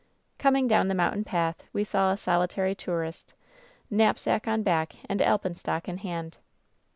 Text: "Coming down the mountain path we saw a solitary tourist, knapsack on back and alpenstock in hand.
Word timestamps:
"Coming 0.39 0.67
down 0.67 0.87
the 0.87 0.95
mountain 0.95 1.23
path 1.23 1.61
we 1.73 1.83
saw 1.83 2.09
a 2.11 2.17
solitary 2.17 2.73
tourist, 2.73 3.35
knapsack 3.91 4.47
on 4.47 4.63
back 4.63 4.95
and 5.07 5.21
alpenstock 5.21 5.87
in 5.87 5.99
hand. 5.99 6.37